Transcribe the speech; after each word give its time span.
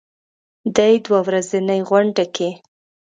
دې 0.75 0.91
دوه 1.05 1.19
ورځنۍ 1.27 1.81
غونډه 1.89 2.25
کې 2.35 2.49